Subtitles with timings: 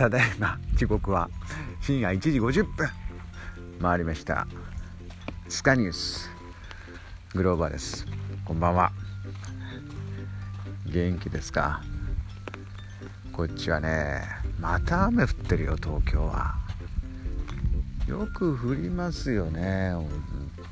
[0.00, 1.28] ただいま時刻は
[1.82, 2.88] 深夜1時50分
[3.82, 4.46] 回りました。
[5.46, 6.30] スカニュース
[7.34, 8.06] グローバーです。
[8.46, 8.92] こんばんは。
[10.86, 11.82] 元気ですか？
[13.30, 14.22] こっちはね
[14.58, 16.54] また雨降ってるよ東京は。
[18.06, 20.08] よく降りますよね本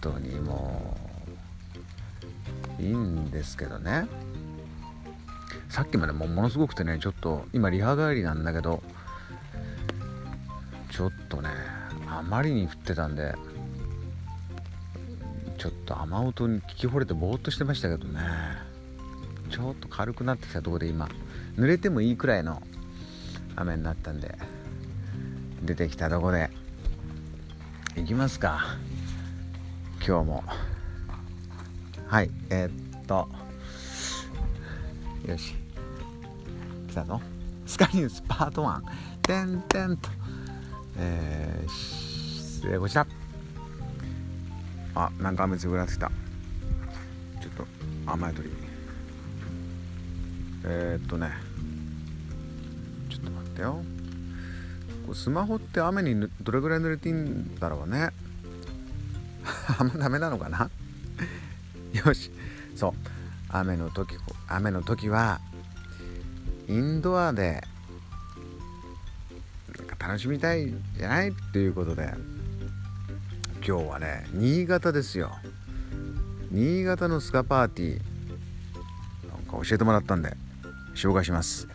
[0.00, 0.96] 当にも
[2.79, 2.82] う。
[2.82, 4.07] いいんですけどね。
[5.68, 8.82] さっきまでもものすごくてねちょっと今リハ帰りなんだけど
[10.98, 11.48] ちょっとね
[12.08, 13.32] あまりに降ってたんで
[15.57, 18.21] ちょっと雨音に聞き惚れてぼーっとしてましたけどね。
[19.48, 21.08] ちょっと軽くなってきたところで今
[21.57, 22.61] 濡れてもいいくらいの
[23.54, 24.36] 雨になったんで
[25.62, 26.50] 出てきたとこで
[27.94, 28.64] 行きますか。
[30.04, 30.44] 今日も。
[32.08, 33.28] はいえー、っと
[35.28, 35.55] よし。
[36.88, 37.20] 来たぞ。
[37.66, 38.83] スカニュースパート1
[39.22, 40.27] てんてんと。
[40.98, 43.06] えー、失礼こちら。
[44.94, 46.10] あなんか雨強くなってきた。
[47.40, 47.66] ちょっと
[48.06, 48.50] 雨宿り
[50.64, 51.30] えー、っとね。
[53.08, 53.84] ちょっと待ってよ。
[55.06, 58.10] こスマホって雨にどれぐらい濡れていいんだろうね。
[59.78, 60.68] あんまダメなのかな？
[61.94, 62.30] よし。
[62.74, 62.92] そう。
[63.50, 64.16] 雨の時
[64.48, 65.40] 雨の時は
[66.68, 67.64] インドアで
[70.09, 72.09] 楽しみたいじゃないっていうことで
[73.56, 75.33] 今日はね新潟ですよ。
[76.51, 80.34] 新潟のスカパーティーなんか教えてもらったんで
[80.95, 81.69] 紹介します。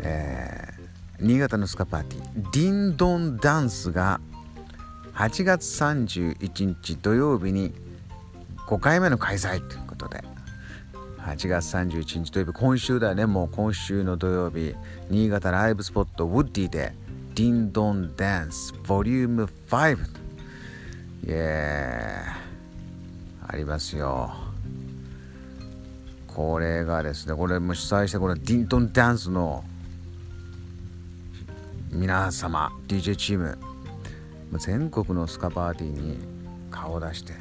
[0.00, 4.20] えー、新潟のスカパーティーディンドンダンスが
[5.14, 7.72] 8月31日土曜日に
[8.66, 10.22] 5回目の開催ということで
[11.24, 14.74] 8月31日土曜日今週だよねもう今週の土曜日
[15.08, 16.94] 新潟ライブスポットウッディで
[17.34, 24.34] ディンドンダンスボリューム5イエーありますよ。
[26.26, 29.64] これがですねこれも主催してこのディンドンダンスの
[31.90, 33.56] 皆様 DJ チーム
[34.58, 36.18] 全国のスカパーティーに
[36.70, 37.32] 顔を出して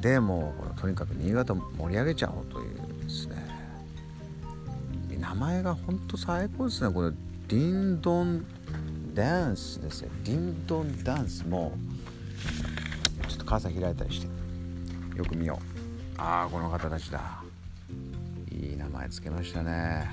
[0.00, 3.36] でもうとにかく新潟盛り上げちゃおうというですね。
[5.18, 6.92] 名前が本当最高ですね。
[6.92, 8.44] このディンドン
[9.14, 10.10] ダンスですよ。
[10.24, 11.72] ディンドンダンスも
[13.28, 14.28] ちょっと傘開いたりして
[15.16, 16.20] よく見よう。
[16.20, 17.42] ああこの方たちだ。
[18.50, 20.10] いい名前つけましたね。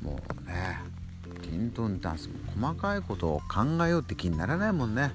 [0.00, 0.80] もうね
[1.42, 2.34] ディンドンダンスも
[2.70, 5.12] 細かいことを考えようって気にならないもんね。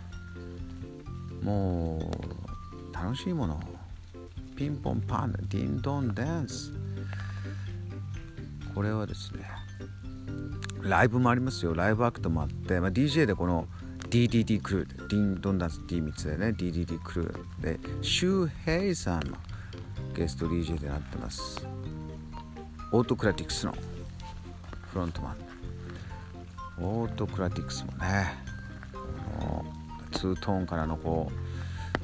[1.42, 2.12] も
[2.46, 2.49] う
[3.02, 3.60] 楽しいもの。
[4.58, 5.32] ピンポンパン。
[5.32, 6.74] ディンドンダンス。
[8.76, 9.44] これはですね
[10.82, 11.74] ライブもありますよ。
[11.74, 13.68] ライブアクトもあって、まあ、DJ でこの
[14.10, 19.38] DDD クルーディンドンダンス D3 つでね DDD クルーでシュウヘイさんの
[20.14, 21.66] ゲスト DJ でなってます。
[22.92, 23.74] オートクラティクスの。
[24.92, 25.36] フロントマン。
[26.82, 28.38] オートクラティクスもね
[30.12, 31.49] ツートーンからのこう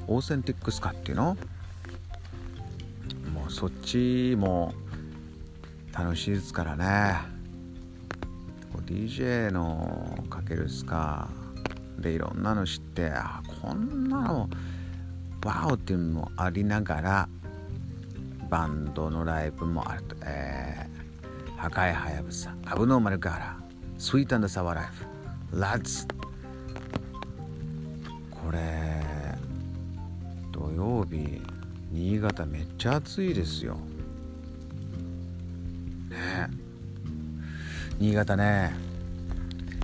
[0.07, 1.37] オーセンティックスカっていうの？
[3.33, 4.73] もうそっちも
[5.93, 7.35] 楽しいですからね。
[8.85, 11.27] DJ のかけるスカ
[11.97, 14.49] でいろんなの知ってあこんなの
[15.43, 17.29] ワオっていうのもありながら
[18.49, 23.57] バンドのライブもあると、えー、破壊はやぶさアブノーマルガーラ
[23.97, 25.59] スイートサワーライフ。
[25.59, 26.05] ラッツ。
[28.29, 28.94] これ
[31.95, 33.75] 新潟めっちゃ暑いですよ。
[36.09, 36.49] ね
[37.97, 38.73] 新潟ね。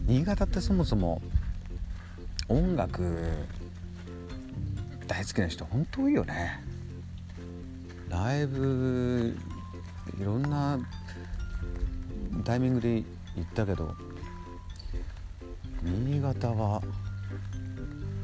[0.05, 1.21] 新潟ってそもそも
[2.49, 3.17] 音楽
[5.07, 6.61] 大好きな人本当多いよね。
[8.09, 9.33] ライブ
[10.19, 10.77] いろんな
[12.43, 13.05] タイミングで行
[13.41, 13.95] ったけど
[15.81, 16.81] 新潟は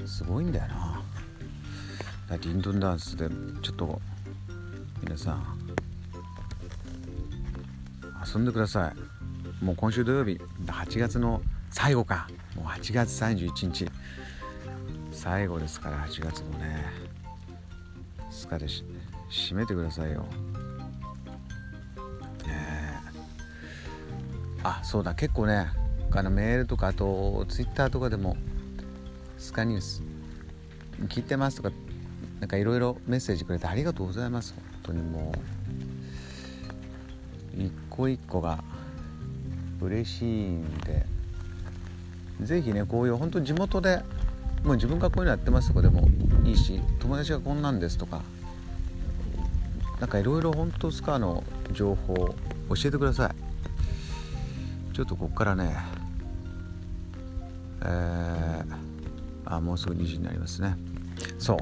[0.06, 0.87] すごいんだよな。
[2.30, 3.30] ディンドンダンスで
[3.62, 4.02] ちょっと
[5.02, 5.58] 皆さん
[8.34, 8.92] 遊んでくださ
[9.62, 9.64] い。
[9.64, 12.28] もう今週土曜日8月の最後か。
[12.56, 13.90] もう8月31日。
[15.12, 16.86] 最後ですから8月もね
[18.30, 18.84] スカでし
[19.32, 20.26] 締めてくださいよ。
[22.46, 23.00] ね
[24.64, 25.16] あそうだ。
[25.16, 25.68] 結構ね
[26.12, 28.36] あのメールとかあとツイッターとかでも
[29.38, 30.04] スカニュース
[31.08, 31.76] 聞いてますとか
[32.40, 34.54] なんかいろいろメッセージくれてありがとうございます。
[34.56, 35.32] 本当にも
[37.58, 38.64] う一個一個が
[39.82, 41.06] 嬉しいんで。
[42.44, 44.04] 是非ねこういう本当地元で
[44.64, 46.08] もう自分がこういうのやってますとかでも
[46.44, 48.22] いいし友達がこんなんですとか。
[50.00, 52.36] なんかいろいろ本当スカーの情報教
[52.86, 54.96] えてください。
[54.96, 55.76] ちょっとこっからね
[57.82, 58.66] えー、
[59.46, 60.76] あもうすぐ2時になりますね。
[61.40, 61.58] そう。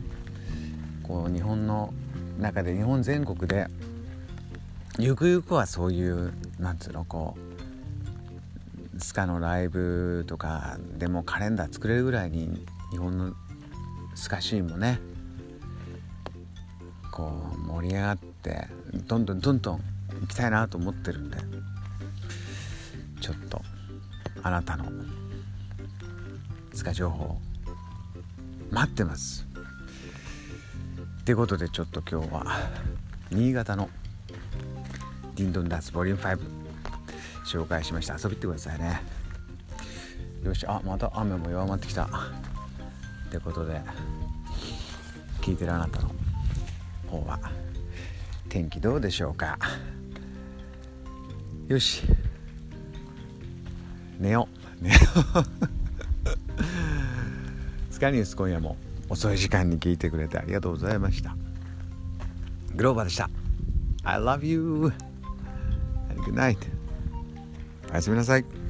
[1.08, 1.94] こう日本の
[2.40, 3.68] 中で日本全国で
[4.98, 7.36] ゆくゆくはそういうなんつうのこ
[8.96, 13.34] うスカのライブとかでもカレンダー作れるぐらいに日本の
[14.16, 15.00] スカシーンもね
[17.12, 18.68] こう盛り上がって
[19.08, 19.82] どんどんどんどん
[20.22, 21.38] 行きたいなと思ってるんで
[23.22, 23.62] ちょっと
[24.42, 24.86] あなたの
[26.74, 27.38] スカ情報
[28.72, 29.55] 待ってます。
[31.26, 32.46] ってことでちょっと今日は
[33.32, 33.90] 新潟の
[35.34, 36.44] ディンドンダンスボリューム
[37.48, 38.16] 5紹介しました。
[38.24, 39.02] 遊びってくださいね。
[40.44, 42.04] よしあまた雨も弱まってきた。
[42.06, 42.10] っ
[43.32, 43.82] てことで
[45.42, 46.12] 聞いてるあなたの
[47.10, 47.40] 方は
[48.48, 49.58] 天気どうでしょうか。
[51.68, 52.04] よし。
[54.20, 54.48] 寝よ
[54.80, 54.84] う。
[54.84, 55.04] 寝よう。
[57.90, 58.78] スカニュース今夜も。
[59.10, 61.36] 遅い時間に聞いてくれてありがとうございました。
[62.76, 63.30] グローバーでした。
[64.04, 64.92] I love you.
[66.10, 66.58] And good night.
[67.92, 68.65] おやすみなさい。